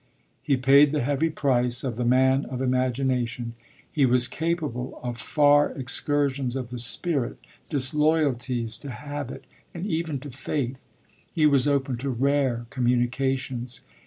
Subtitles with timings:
[0.41, 3.53] He paid the heavy price of the man of imagination;
[3.91, 7.37] he was capable of far excursions of the spirit,
[7.69, 9.43] disloyalties to habit
[9.75, 10.79] and even to faith,
[11.35, 13.81] he was open to rare communications.